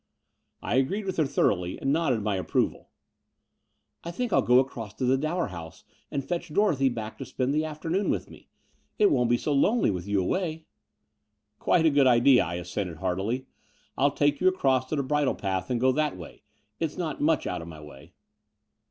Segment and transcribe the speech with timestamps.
[0.63, 2.89] I agreed with her thoroughly, and nodded my approval.
[4.03, 7.53] '*I think 111 go across to the Dower House and fetch Dorothy back to spend
[7.53, 8.49] the afternoon with me.
[8.97, 10.65] It won't be so lonely with you away."
[11.59, 13.45] Quite a good idea," I assented heartily.
[13.95, 16.41] "I'll take you across to the bridle path and go that way.
[16.79, 18.13] It's not much out of my way."